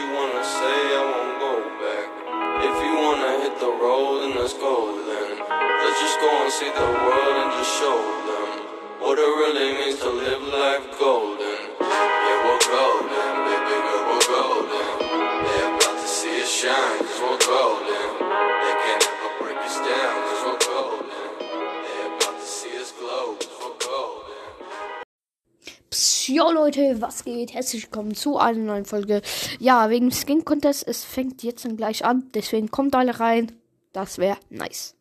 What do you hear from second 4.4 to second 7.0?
let's go then. Let's just go and see the